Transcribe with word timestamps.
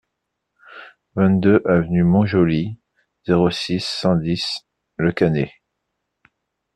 vingt-deux 1.15 1.61
avenue 1.63 2.03
Mont-Joli, 2.03 2.75
zéro 3.27 3.51
six, 3.51 3.85
cent 3.85 4.15
dix 4.15 4.61
Le 4.97 5.11
Cannet 5.11 5.53